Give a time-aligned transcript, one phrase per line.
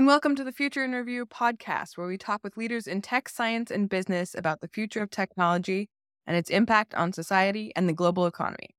[0.00, 3.28] and welcome to the Future in Review podcast, where we talk with leaders in tech,
[3.28, 5.90] science, and business about the future of technology
[6.26, 8.70] and its impact on society and the global economy.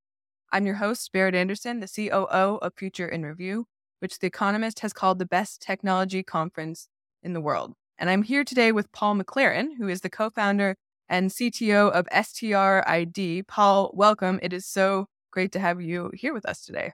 [0.52, 3.68] I'm your host, Berit Anderson, the COO of Future in Review,
[3.99, 6.88] which The Economist has called the best technology conference
[7.21, 7.73] in the world.
[7.99, 10.75] And I'm here today with Paul McLaren, who is the co founder
[11.07, 13.43] and CTO of STR-ID.
[13.43, 14.39] Paul, welcome.
[14.41, 16.93] It is so great to have you here with us today.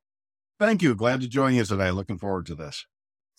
[0.59, 0.95] Thank you.
[0.95, 1.91] Glad to join you today.
[1.91, 2.85] Looking forward to this.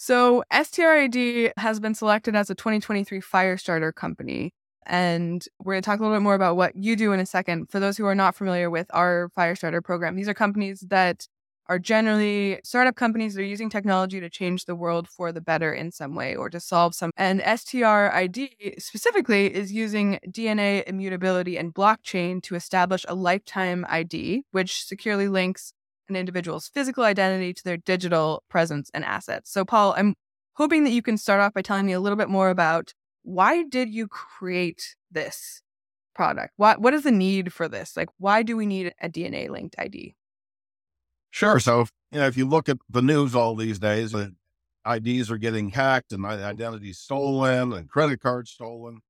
[0.01, 4.53] So, STR-ID has been selected as a 2023 Firestarter company.
[4.87, 7.27] And we're going to talk a little bit more about what you do in a
[7.27, 7.69] second.
[7.69, 11.27] For those who are not familiar with our Firestarter program, these are companies that
[11.67, 15.73] are generally startup companies that are using technology to change the world for the better
[15.73, 17.11] in some way or to solve some.
[17.17, 24.85] And STR-ID specifically is using DNA immutability and blockchain to establish a lifetime ID, which
[24.85, 25.73] securely links
[26.09, 29.51] an individual's physical identity to their digital presence and assets.
[29.51, 30.15] So, Paul, I'm
[30.55, 33.63] hoping that you can start off by telling me a little bit more about why
[33.63, 35.63] did you create this
[36.15, 36.55] product?
[36.57, 37.97] What what is the need for this?
[37.97, 40.15] Like, why do we need a DNA linked ID?
[41.31, 41.61] Sure.
[41.61, 44.35] So, you know, if you look at the news all these days, the
[44.91, 49.01] IDs are getting hacked and identities stolen and credit cards stolen.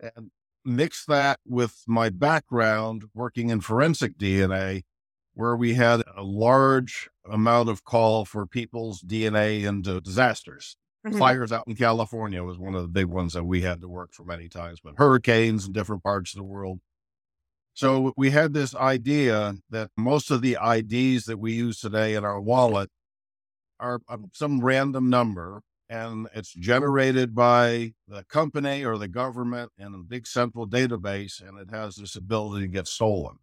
[0.00, 0.30] And
[0.64, 4.82] mix that with my background working in forensic DNA,
[5.34, 10.76] where we had a large amount of call for people's DNA into disasters.
[11.06, 11.18] Mm-hmm.
[11.18, 14.12] Fires out in California was one of the big ones that we had to work
[14.12, 16.80] for many times, but hurricanes in different parts of the world.
[17.74, 22.24] So we had this idea that most of the IDs that we use today in
[22.24, 22.90] our wallet
[23.80, 24.00] are
[24.32, 30.26] some random number and it's generated by the company or the government in a big
[30.26, 33.38] central database and it has this ability to get stolen.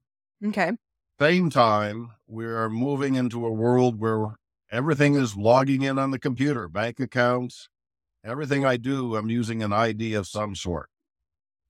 [0.45, 0.71] Okay.
[1.19, 4.35] Same time, we are moving into a world where
[4.71, 7.67] everything is logging in on the computer, bank accounts,
[8.23, 10.89] everything I do, I'm using an ID of some sort.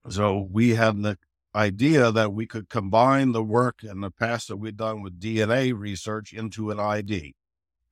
[0.08, 1.18] So we had the
[1.56, 5.74] idea that we could combine the work in the past that we'd done with DNA
[5.76, 7.34] research into an ID.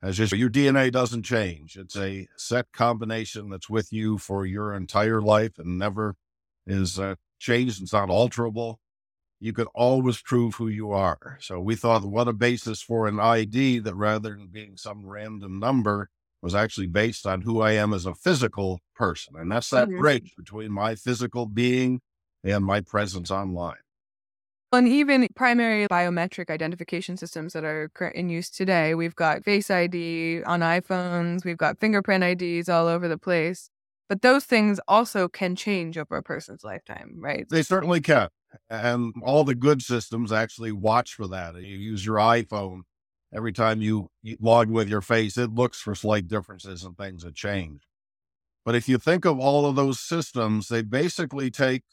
[0.04, 1.76] As just your DNA doesn't change.
[1.76, 6.18] It's a set combination that's with you for your entire life and never
[6.68, 7.82] is uh, changed.
[7.82, 8.76] It's not alterable.
[9.40, 11.38] You could always prove who you are.
[11.42, 15.60] So we thought, what a basis for an ID that rather than being some random
[15.60, 16.10] number
[16.42, 19.36] was actually based on who I am as a physical person.
[19.38, 20.00] And that's that mm-hmm.
[20.00, 22.02] bridge between my physical being
[22.44, 23.76] and my presence online.
[24.74, 30.44] And even primary biometric identification systems that are in use today, we've got Face ID
[30.44, 33.70] on iPhones, we've got fingerprint IDs all over the place.
[34.10, 37.46] But those things also can change over a person's lifetime, right?
[37.50, 38.30] They certainly can.
[38.70, 41.56] And all the good systems actually watch for that.
[41.56, 42.82] You use your iPhone
[43.34, 44.10] every time you
[44.40, 47.82] log with your face, it looks for slight differences and things that change.
[48.66, 51.84] But if you think of all of those systems, they basically take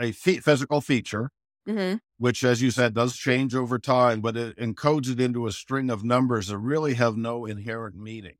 [0.00, 1.30] a physical feature,
[1.68, 1.96] mm-hmm.
[2.18, 5.90] which, as you said, does change over time, but it encodes it into a string
[5.90, 8.36] of numbers that really have no inherent meaning.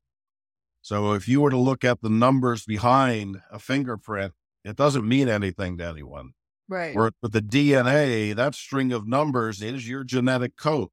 [0.83, 4.33] So if you were to look at the numbers behind a fingerprint,
[4.65, 6.33] it doesn't mean anything to anyone.
[6.71, 6.97] Right.
[6.97, 10.89] Or with the DNA, that string of numbers is your genetic code.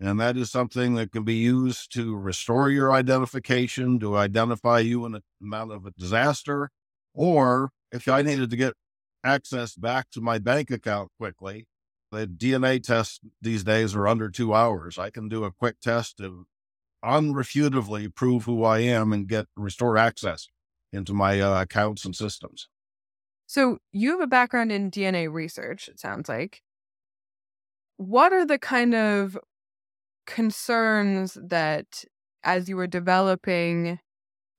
[0.00, 5.04] And that is something that can be used to restore your identification, to identify you
[5.04, 6.70] in a amount of a disaster.
[7.12, 8.74] Or if I needed to get
[9.24, 11.66] access back to my bank account quickly.
[12.12, 14.98] The DNA tests these days are under two hours.
[14.98, 16.46] I can do a quick test to
[17.04, 20.48] unrefutably prove who I am and get restore access
[20.92, 22.68] into my uh, accounts and systems.
[23.50, 26.62] So you have a background in DNA research, it sounds like.
[27.96, 29.36] What are the kind of
[30.24, 32.04] concerns that
[32.44, 33.98] as you were developing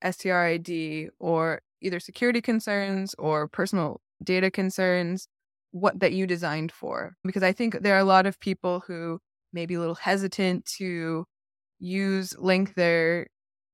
[0.03, 5.29] STR-ID or either security concerns or personal data concerns,
[5.71, 7.13] what that you designed for.
[7.23, 9.19] Because I think there are a lot of people who
[9.53, 11.23] may be a little hesitant to
[11.79, 13.27] use link their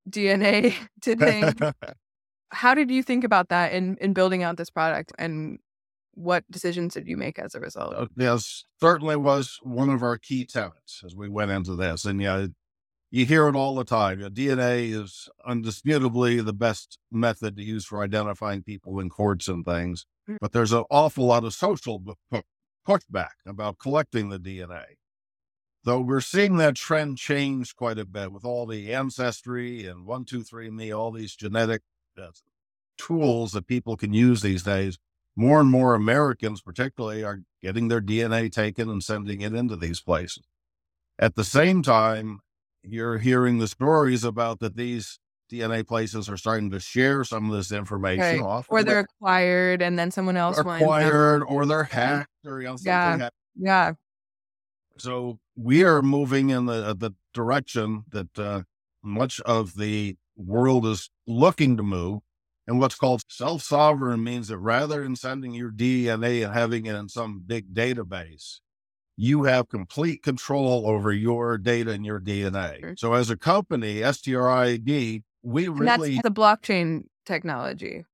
[0.08, 1.56] DNA to things.
[2.50, 5.60] How did you think about that in, in building out this product and
[6.14, 7.94] what decisions did you make as a result?
[7.96, 12.06] Uh, yes, certainly was one of our key tenets as we went into this.
[12.06, 12.48] And yeah,
[13.12, 14.20] you hear it all the time.
[14.20, 20.06] DNA is undisputably the best method to use for identifying people in courts and things.
[20.28, 20.38] Mm.
[20.42, 22.02] But there's an awful lot of social
[22.88, 24.84] pushback about collecting the DNA.
[25.84, 30.98] Though we're seeing that trend change quite a bit with all the ancestry and 123andMe,
[30.98, 31.84] all these genetic
[32.18, 32.32] uh,
[32.98, 34.98] tools that people can use these days.
[35.36, 40.02] More and more Americans, particularly, are getting their DNA taken and sending it into these
[40.02, 40.44] places.
[41.20, 42.40] At the same time,
[42.82, 45.20] you're hearing the stories about that these
[45.52, 48.42] DNA places are starting to share some of this information Right.
[48.42, 48.68] off.
[48.70, 53.20] Or they're acquired and then someone else acquired or they're hacked or you know, something
[53.22, 53.30] Yeah.
[53.56, 53.94] Yeah.
[54.98, 58.64] So we are moving in the the direction that uh,
[59.04, 62.22] much of the world is looking to move.
[62.68, 66.96] And what's called self sovereign means that rather than sending your DNA and having it
[66.96, 68.60] in some big database,
[69.16, 72.80] you have complete control over your data and your DNA.
[72.82, 72.96] Sure.
[72.98, 78.06] So as a company, STR-ID, we And really that's the blockchain technology.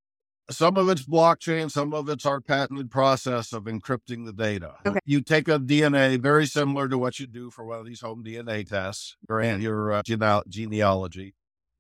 [0.50, 4.75] some of it's blockchain, some of it's our patented process of encrypting the data.
[4.86, 5.00] Okay.
[5.06, 8.24] You take a DNA very similar to what you do for one of these home
[8.24, 11.34] DNA tests, your, your uh, gene- genealogy.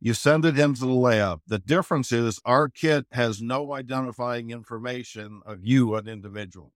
[0.05, 1.39] You send it into the lab.
[1.47, 6.73] The difference is our kit has no identifying information of you, an individual.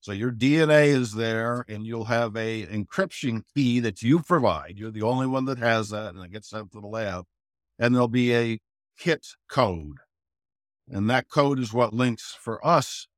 [0.00, 4.74] So your DNA is there and you'll have a encryption key that you provide.
[4.76, 7.24] You're the only one that has that and it gets sent to the lab.
[7.78, 8.58] And there'll be a
[8.98, 9.96] kit code.
[10.86, 13.08] And that code is what links for us,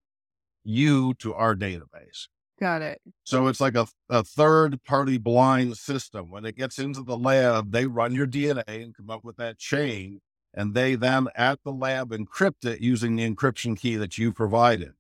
[0.63, 2.29] you to our database.
[2.63, 3.01] Got it.
[3.25, 6.31] So it's like a, a third party blind system.
[6.31, 9.59] When it gets into the lab, they run your DNA and come up with that
[9.59, 10.21] chain.
[10.55, 14.93] And they then at the lab encrypt it using the encryption key that you provided.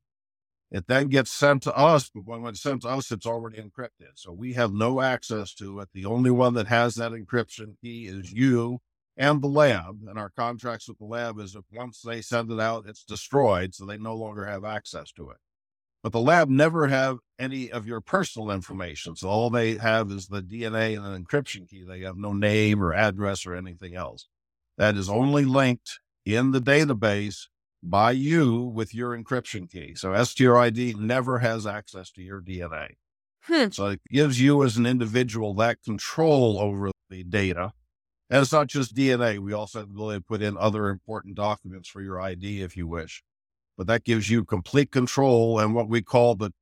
[0.72, 4.14] It then gets sent to us, but when it's sent to us, it's already encrypted.
[4.16, 5.90] So we have no access to it.
[5.94, 8.80] The only one that has that encryption key is you
[9.16, 10.00] and the lab.
[10.08, 13.72] And our contracts with the lab is if once they send it out, it's destroyed.
[13.72, 15.36] So they no longer have access to it.
[16.02, 19.14] But the lab never have any of your personal information.
[19.14, 21.84] So all they have is the DNA and an encryption key.
[21.86, 24.26] They have no name or address or anything else.
[24.78, 27.46] That is only linked in the database
[27.82, 29.94] by you with your encryption key.
[29.94, 32.96] So STR-ID never has access to your DNA.
[33.42, 33.70] Hmm.
[33.70, 37.72] So it gives you as an individual that control over the data.
[38.30, 39.38] And it's not just DNA.
[39.38, 42.76] We also have the ability to put in other important documents for your ID if
[42.76, 43.22] you wish.
[43.76, 45.58] But that gives you complete control.
[45.58, 46.52] And what we call the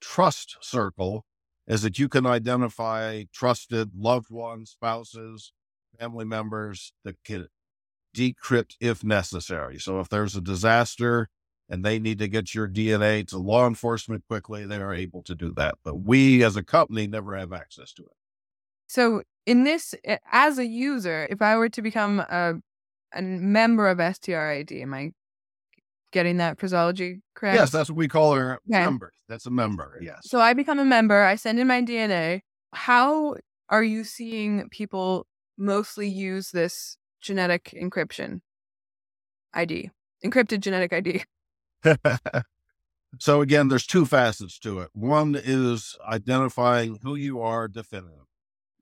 [0.00, 1.24] trust circle
[1.66, 5.52] is that you can identify trusted loved ones, spouses,
[5.98, 7.48] family members that can
[8.14, 9.78] decrypt if necessary.
[9.78, 11.28] So if there's a disaster
[11.68, 15.34] and they need to get your DNA to law enforcement quickly, they are able to
[15.34, 15.76] do that.
[15.84, 18.16] But we as a company never have access to it.
[18.88, 19.94] So in this,
[20.32, 22.54] as a user, if I were to become a,
[23.14, 25.12] a member of STR-ID, am I
[26.12, 27.56] getting that phraseology correct?
[27.56, 28.84] Yes, that's what we call our Okay.
[28.84, 29.12] member.
[29.28, 29.98] That's a member.
[30.00, 30.20] Yes.
[30.24, 32.42] So I become a member, I send in my DNA.
[32.72, 33.36] How
[33.68, 35.26] are you seeing people
[35.58, 38.40] mostly use this genetic encryption
[39.54, 39.90] ID,
[40.24, 41.24] encrypted genetic ID?
[43.18, 44.90] so again, there's two facets to it.
[44.92, 48.26] One is identifying who you are definitive.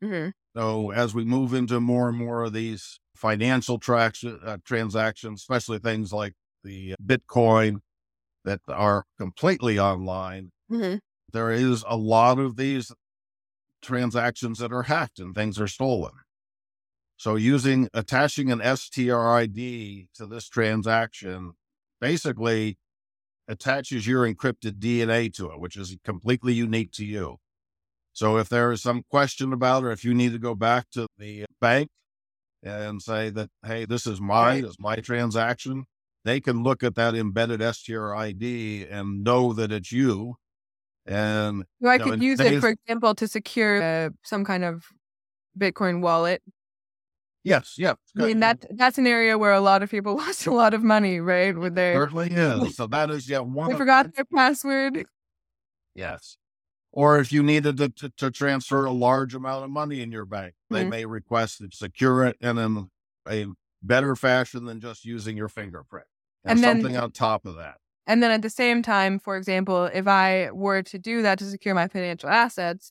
[0.01, 5.41] hmm So as we move into more and more of these financial traction, uh, transactions,
[5.41, 7.81] especially things like the Bitcoin
[8.45, 10.97] that are completely online, hmm
[11.31, 12.91] there is a lot of these
[13.83, 16.13] transactions that are hacked and things are stolen.
[17.19, 21.53] So using attaching an STR-ID to this transaction
[22.01, 22.79] basically
[23.47, 27.37] attaches your encrypted DNA to it, which is completely unique to you.
[28.13, 31.07] So if there is some question about it, if you need to go back to
[31.19, 31.91] the bank
[32.63, 34.65] and say that, hey, this is mine, Right.
[34.65, 35.85] it's my transaction,
[36.29, 40.37] they can look at that embedded STR-ID and know that it's you.
[41.07, 44.85] And I No, could use it, for example, to secure uh, some kind of
[45.59, 46.43] Bitcoin wallet.
[47.45, 47.95] yes, yeah.
[48.19, 50.83] I mean that that's an area where a lot of people lost a lot of
[50.83, 51.57] money, right?
[51.57, 52.77] With their certainly is.
[52.77, 55.07] So that is, yeah, one they of- forgot their password.
[55.95, 56.37] Yes.
[56.93, 60.25] Or if you needed to, to, to transfer a large amount of money in your
[60.25, 60.91] bank, they Mhm.
[60.91, 62.59] may request to secure it in
[63.27, 63.47] a
[63.83, 66.07] better fashion than just using your fingerprint.
[66.51, 67.77] And, then- something on top of that.
[68.07, 71.45] And then at the same time, for example, if I were to do that to
[71.45, 72.91] secure my financial assets,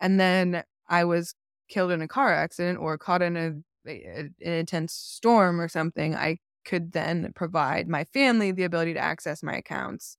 [0.00, 1.34] and then I was
[1.68, 3.52] killed in a car accident or caught in a,
[3.88, 9.00] a an intense storm or something, I could then provide my family the ability to
[9.00, 10.16] access my accounts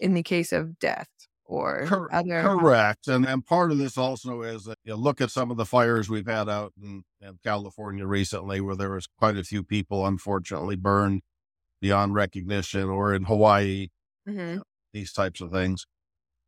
[0.00, 1.08] in the case of death
[1.44, 2.42] or Cor- other.
[2.42, 3.08] Correct.
[3.08, 6.08] And and part of this also is that you look at some of the fires
[6.08, 10.76] we've had out in, in California recently, where there was quite a few people unfortunately
[10.76, 11.20] burned
[11.84, 13.88] beyond recognition, or in Hawaii,
[14.26, 14.62] Mhm.
[14.94, 15.86] these types of things.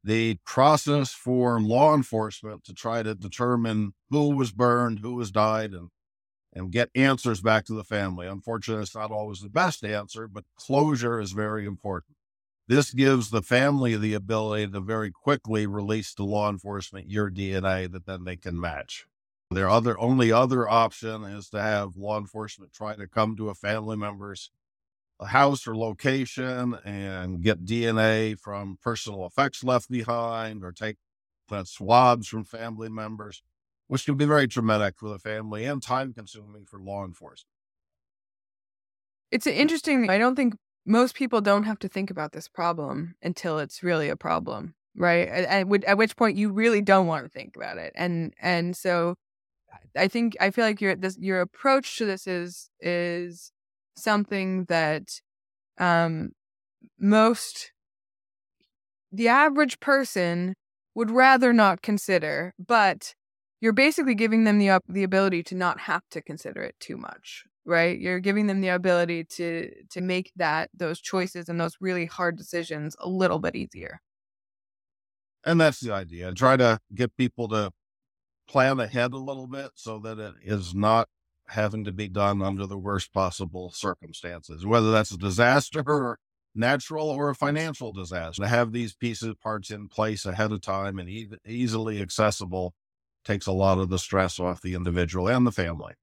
[0.02, 5.75] The process for law enforcement to try to determine who was burned, who was died,
[5.75, 5.90] and
[6.55, 8.26] and get answers back to the family.
[8.26, 12.16] Unfortunately, it's not always the best answer, but closure is very important.
[12.66, 17.87] This gives the family the ability to very quickly release to law enforcement your DNA
[17.88, 19.07] that then they can match.
[19.50, 23.55] Their other only other option is to have law enforcement try to come to a
[23.55, 24.50] family member's
[25.25, 30.96] house or location and get DNA from personal effects left behind or take
[31.50, 33.42] uh, swabs from family members,
[33.87, 37.46] which can be very traumatic for the family and time consuming for law enforcement.
[39.30, 40.11] It's interesting.
[40.11, 40.54] I don't think
[40.85, 45.28] most people don't have to think about this problem until it's really a problem, right?
[45.28, 49.16] At, at which point you really don't want to think about it, and and so
[49.96, 53.52] I think I feel like your this your approach to this is is
[53.97, 55.21] something that
[55.79, 56.31] um
[56.99, 57.73] most
[59.12, 60.55] the average person
[60.95, 63.15] would rather not consider, but
[63.61, 67.45] you're basically giving them the the ability to not have to consider it too much,
[67.65, 67.99] right?
[67.99, 72.37] You're giving them the ability to to make that those choices and those really hard
[72.37, 74.00] decisions a little bit easier.
[75.45, 76.33] And that's the idea.
[76.33, 77.73] Try to get people to
[78.49, 81.09] plan ahead a little bit so that it is not
[81.49, 86.19] having to be done under the worst possible circumstances, whether that's a disaster or
[86.55, 88.43] natural or a financial disaster.
[88.43, 92.75] To have these pieces parts in place ahead of time and e- easily accessible
[93.25, 95.95] takes a lot of the stress off the individual and the family.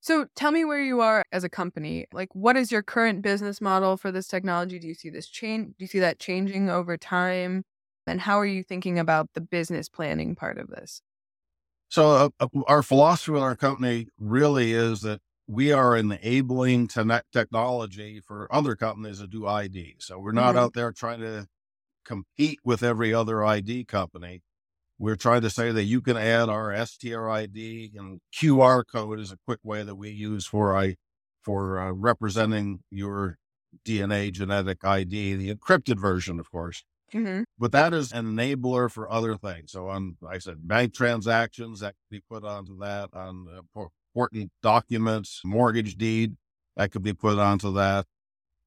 [0.00, 2.06] So tell me where you are as a company.
[2.12, 4.78] Like what is your current business model for this technology?
[4.78, 7.64] Do you see this change do you see that changing over time?
[8.06, 11.00] And how are you thinking about the business planning part of this?
[11.94, 17.20] So, uh, uh, our philosophy with our company really is that we are enabling te-
[17.32, 19.94] technology for other companies to do ID.
[20.00, 20.58] So, we're not mm-hmm.
[20.58, 21.46] out there trying to
[22.04, 24.42] compete with every other ID company.
[24.98, 29.38] We're trying to say that you can add our STR-ID and QR code is a
[29.46, 30.96] quick way that we use for I
[31.42, 33.38] for uh, representing your
[33.86, 36.82] DNA genetic ID, the encrypted version, of course.
[37.12, 37.42] Mm-hmm.
[37.58, 39.72] But that is an enabler for other things.
[39.72, 43.46] So on, I said, bank transactions that could be put onto that on
[43.76, 46.36] important documents, mortgage deed
[46.76, 48.06] that could be put onto that,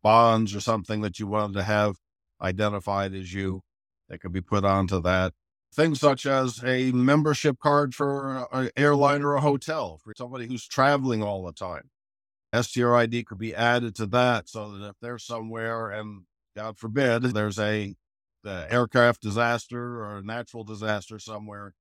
[0.02, 1.96] bonds or something that you wanted to have
[2.42, 3.64] identified as you
[4.08, 5.34] that could be put onto that.
[5.74, 10.66] Things such as a membership card for an airline or a hotel for somebody who's
[10.66, 11.90] traveling all the time.
[12.54, 16.22] STR-ID could be added to that so that if they're somewhere and
[16.56, 17.96] God forbid there's a
[18.48, 21.74] aircraft disaster or a natural disaster somewhere,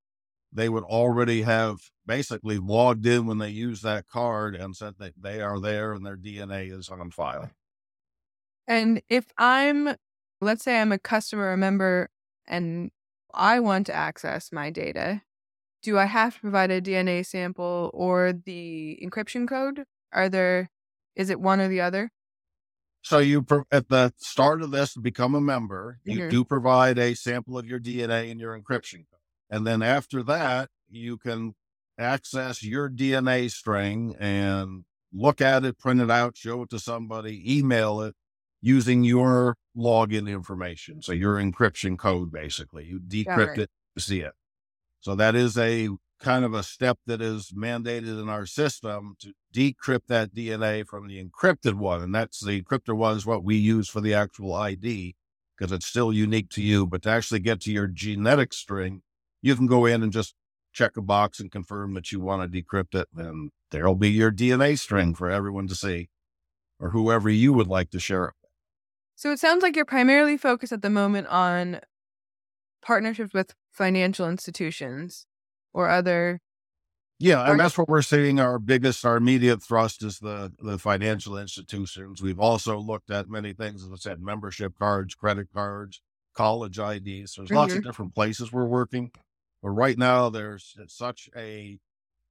[0.51, 5.13] they would already have basically logged in when they use that card and said that
[5.21, 7.51] they are there and their DNA is on file.
[8.67, 9.95] And if I'm,
[10.41, 12.09] let's say I'm a customer, a member,
[12.47, 12.91] and
[13.33, 15.21] I want to access my data,
[15.83, 19.83] do I have to provide a DNA sample or the encryption code?
[20.11, 20.69] Are there,
[21.15, 22.11] is it one or the other?
[23.07, 26.29] So you at the start of this to become a member, you mm-hmm.
[26.29, 29.21] do provide a sample of your DNA and your encryption code.
[29.49, 31.55] And then after that, you can
[31.97, 34.83] access your DNA string and
[35.13, 38.13] look at it, print it out, show it to somebody, email it
[38.61, 41.01] using your login information.
[41.01, 44.33] So your encryption code, basically, you decrypt it to see it.
[44.99, 45.87] So that is a
[46.19, 51.07] kind of a step that is mandated in our system to decrypt that DNA from
[51.07, 52.01] the encrypted one.
[52.01, 55.15] And that's the encrypted one is what we use for the actual ID
[55.55, 56.87] because it's still unique to you.
[56.87, 59.01] But to actually get to your genetic string,
[59.41, 60.33] you can go in and just
[60.73, 63.07] check a box and confirm that you want to decrypt it.
[63.15, 66.09] And there'll be your DNA string for everyone to see
[66.79, 68.33] or whoever you would like to share it.
[68.41, 68.51] With.
[69.15, 71.81] So it sounds like you're primarily focused at the moment on
[72.81, 75.26] partnerships with financial institutions
[75.77, 76.41] or other
[77.19, 78.39] yeah, and that's what we're seeing.
[78.39, 82.21] Our biggest, our immediate thrust is the the financial institutions.
[82.21, 85.99] We've also looked at many things, as I said, membership cards, credit cards,
[86.35, 87.33] college IDs.
[87.33, 87.55] There's mm-hmm.
[87.55, 87.89] lots of mm-hmm.
[87.89, 89.11] different places we're working,
[89.63, 91.79] but right now there's such a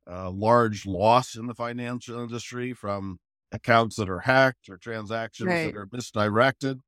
[0.09, 3.19] uh, large loss in the financial industry from
[3.51, 5.67] accounts that are hacked or transactions right.
[5.67, 6.81] that are misdirected.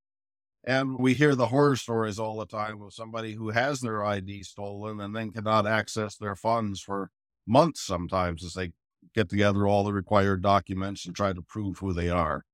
[0.68, 4.42] And we hear the horror stories all the time of somebody who has their ID
[4.42, 7.10] stolen and then cannot access their funds for
[7.46, 8.72] months sometimes as they
[9.14, 12.44] get together all the required documents and try to prove who they are.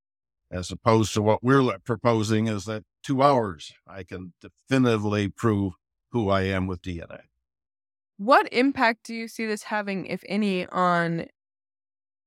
[0.48, 5.72] As opposed to what we're proposing is that two hours, I can definitively prove
[6.12, 7.22] who I am with DNA.
[8.16, 11.26] What impact do you see this having, if any, on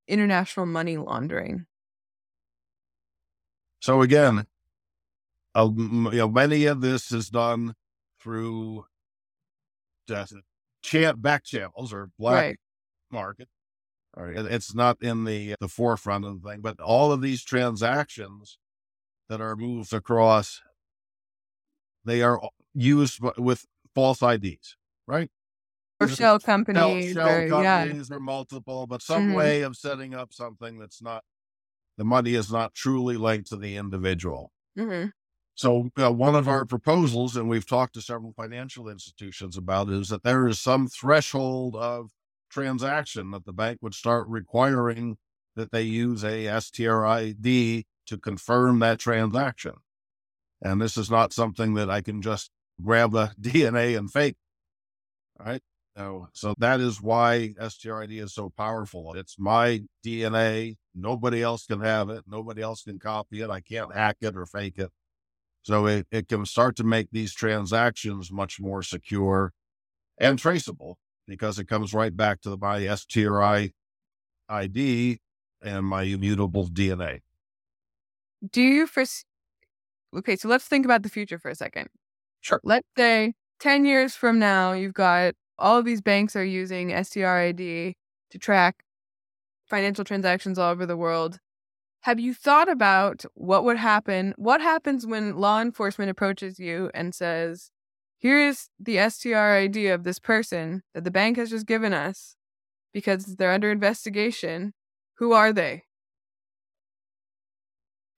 [0.05, 1.65] international money laundering?
[3.79, 4.47] So again,
[5.57, 7.75] uh, you know, many of this is done
[8.21, 8.85] through
[10.81, 12.57] chat back channels or black right.
[13.11, 13.49] market.
[14.17, 18.57] It's not in the the forefront of the thing, but all of these transactions
[19.29, 20.61] that are moved across,
[22.05, 22.41] they are
[22.73, 24.75] used with false IDs,
[25.07, 25.29] right?
[25.99, 27.85] or shell companies, shell, or, yeah.
[27.85, 29.35] companies or multiple, but some Mhm.
[29.35, 31.23] way of setting up something that's not
[31.97, 34.51] the money is not truly linked to the individual.
[34.75, 35.07] hmm
[35.57, 40.09] So, uh, one of our proposals, and we've talked to several financial institutions about, is
[40.09, 42.11] that there is some threshold of
[42.51, 45.17] transaction that the bank would start requiring
[45.55, 49.73] that they use a STR-ID to confirm that transaction.
[50.61, 54.37] And this is not something that I can just grab the DNA and fake.
[55.39, 55.63] Right.
[55.97, 59.15] So, so that is why STR-ID is so powerful.
[59.15, 60.75] It's my DNA.
[60.93, 62.25] Nobody else can have it.
[62.27, 63.49] Nobody else can copy it.
[63.49, 64.91] I can't hack it or fake it.
[65.67, 69.51] So it, it can start to make these transactions much more secure
[70.17, 70.97] and traceable
[71.27, 73.73] because it comes right back to my STRI
[74.47, 75.19] ID
[75.61, 77.19] and my immutable DNA.
[78.49, 79.25] Do you first?
[80.15, 81.89] Okay, so let's think about the future for a second.
[82.39, 82.61] Sure.
[82.63, 87.93] Let's say 10 years from now, you've got all of these banks are using STR-ID
[88.29, 88.85] to track
[89.65, 91.39] financial transactions all over the world.
[92.07, 94.33] Have you thought about what would happen?
[94.37, 97.69] What happens when law enforcement approaches you and says,
[98.17, 102.37] here is the STR-ID of this person that the bank has just given us
[102.93, 104.73] because they're under investigation?
[105.15, 105.83] Who are they?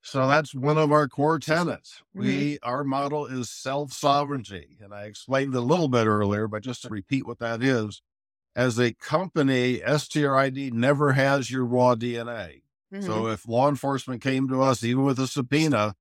[0.03, 2.03] So that's one of our core tenets.
[2.13, 6.61] We our model is self sovereignty, and I explained it a little bit earlier, but
[6.61, 8.03] just to repeat what that is,
[8.55, 12.61] as a company, STR-ID never has your raw DNA.
[12.91, 13.01] Mhm.
[13.05, 15.95] So if law enforcement came to us, even with a subpoena,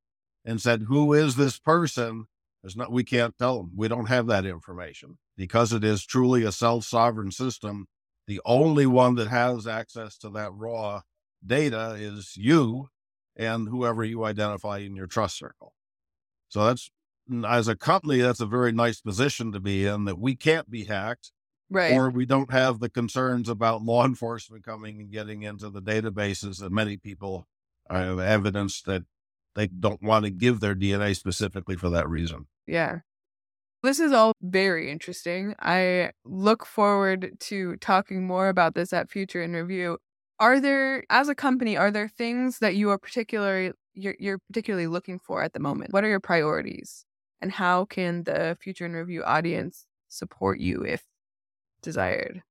[0.45, 2.27] and said, "Who is this person?"
[2.63, 2.91] There's not.
[2.93, 3.73] We can't tell them.
[3.77, 7.89] We don't have that information because it is truly a self sovereign system.
[8.27, 11.03] The only one that has access to that raw
[11.45, 12.89] data is you
[13.37, 15.75] and whoever you identify in your trust circle.
[16.49, 16.91] So that's
[17.47, 20.85] as a company, that's a very nice position to be in that we can't be
[20.85, 21.33] hacked
[21.71, 21.93] right.
[21.93, 26.61] or we don't have the concerns about law enforcement coming and getting into the databases
[26.61, 27.47] that many people
[27.91, 29.05] uh, have evidence that
[29.55, 32.47] they don't want to give their DNA specifically for that reason.
[32.67, 33.01] Yeah.
[33.83, 35.55] This is all very interesting.
[35.61, 39.99] I look forward to talking more about this at Future in Review.
[40.41, 44.87] Are there, as a company, are there things that you are particularly you're, you're particularly
[44.87, 45.93] looking for at the moment?
[45.93, 47.05] What are your priorities,
[47.41, 51.03] and how can the Future in Review audience support you if
[51.83, 52.43] desired?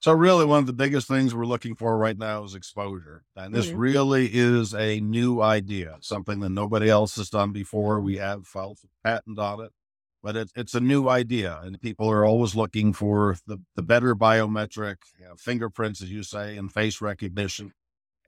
[0.00, 3.24] So really one of the biggest things we're looking for right now is exposure.
[3.34, 3.78] And this Mhm.
[3.78, 8.00] really is a new idea, something that nobody else has done before.
[8.00, 9.72] We have filed a patent on it,
[10.22, 14.14] but it, it's a new idea and people are always looking for the, the better
[14.14, 17.72] biometric you know, fingerprints, as you say, and face recognition.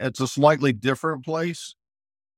[0.01, 1.77] It's a slightly different place,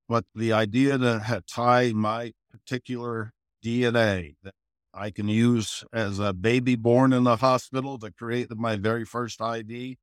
[0.09, 3.33] but the idea to tie my particular
[3.65, 4.55] DNA that
[4.95, 9.41] I can use as a baby born in the hospital to create my very first
[9.41, 9.99] ID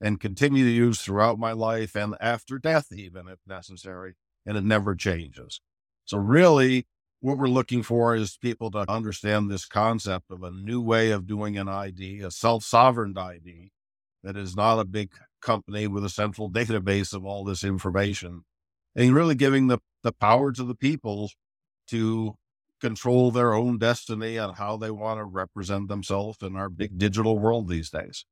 [0.00, 4.14] and continue to use throughout my life and after death, even if necessary.
[4.44, 5.60] And it never changes.
[6.04, 6.86] So, really,
[7.20, 11.26] what we're looking for is people to understand this concept of a new way of
[11.26, 13.70] doing an ID, a self sovereign ID
[14.22, 18.42] that is not a big company with a central database of all this information
[18.94, 21.30] and really giving the, the power to the people
[21.88, 22.36] to
[22.80, 27.38] control their own destiny and how they want to represent themselves in our big digital
[27.38, 28.24] world these days.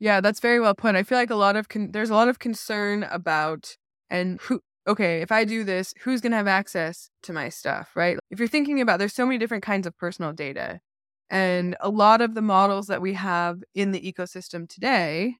[0.00, 0.96] Yeah, that's very well put.
[0.96, 3.76] I feel like a lot of con- there's a lot of concern about
[4.10, 7.94] and who okay, if I do this, who's going to have access to my stuff,
[7.94, 8.18] right?
[8.32, 10.80] If you're thinking about there's so many different kinds of personal data.
[11.30, 15.36] And a lot of the models that we have in the ecosystem today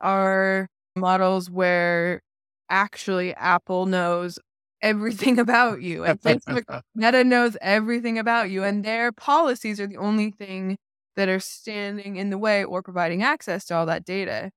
[0.00, 2.22] are models where
[2.70, 4.38] actually Apple knows
[4.82, 9.98] everything about you and Facebook Meta knows everything about you, and their policies are the
[9.98, 10.78] only thing
[11.16, 14.50] that are standing in the way or providing access to all that data.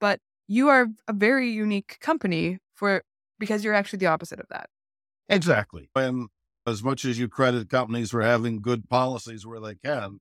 [0.00, 3.02] But you are a very unique company for
[3.38, 4.68] because you're actually the opposite of that.
[5.28, 5.90] Exactly.
[5.94, 6.28] And
[6.66, 10.18] as much as you credit companies for having good policies where they can,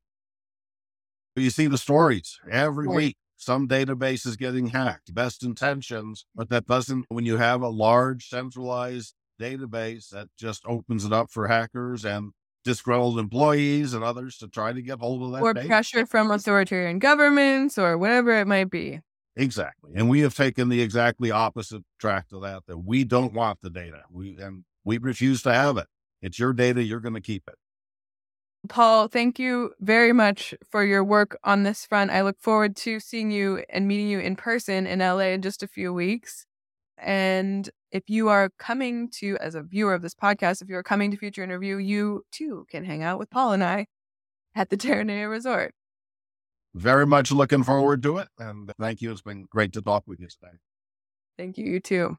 [1.36, 2.96] you see the stories every Right.
[2.96, 3.17] week.
[3.36, 8.30] Some database is getting hacked, best intentions, but that doesn't, when you have a large
[8.30, 12.32] centralized database that just opens it up for hackers and
[12.63, 15.67] disgruntled employees and others to try to get hold of that Or data.
[15.67, 19.02] pressure from authoritarian governments or whatever it might be.
[19.36, 19.91] Exactly.
[19.96, 23.69] And we have taken the exactly opposite track to that, that we don't want the
[23.69, 24.04] data.
[24.12, 25.88] We and we refuse to have it.
[26.22, 27.56] It's your data, you're going to keep it.
[28.69, 32.12] Paul, thank you very much for your work on this front.
[32.12, 35.63] I look forward to seeing you and meeting you in person in LA in just
[35.63, 36.46] a few weeks.
[36.98, 40.84] And if you are coming to, as a viewer of this podcast, if you are
[40.84, 43.88] coming to Future in Review, you too can hang out with Paul and I
[44.56, 45.74] at the Terranea Resort.
[46.76, 48.28] very much looking forward to it.
[48.40, 49.12] And thank you.
[49.12, 50.58] It's been great to talk with you today.
[51.38, 51.66] Thank you.
[51.66, 52.10] You too.